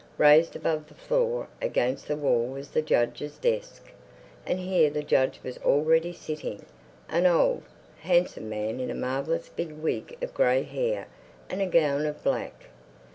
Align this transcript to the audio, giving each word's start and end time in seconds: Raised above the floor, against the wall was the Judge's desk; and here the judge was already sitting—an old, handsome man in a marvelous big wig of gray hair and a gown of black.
Raised 0.17 0.55
above 0.55 0.87
the 0.87 0.95
floor, 0.95 1.47
against 1.61 2.07
the 2.07 2.15
wall 2.15 2.47
was 2.47 2.71
the 2.71 2.81
Judge's 2.81 3.37
desk; 3.37 3.91
and 4.47 4.57
here 4.57 4.89
the 4.89 5.03
judge 5.03 5.39
was 5.43 5.59
already 5.59 6.11
sitting—an 6.11 7.25
old, 7.27 7.61
handsome 7.99 8.49
man 8.49 8.79
in 8.79 8.89
a 8.89 8.95
marvelous 8.95 9.49
big 9.49 9.71
wig 9.73 10.17
of 10.23 10.33
gray 10.33 10.63
hair 10.63 11.05
and 11.51 11.61
a 11.61 11.67
gown 11.67 12.07
of 12.07 12.23
black. 12.23 12.69